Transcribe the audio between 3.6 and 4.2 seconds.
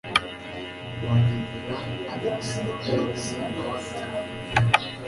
ati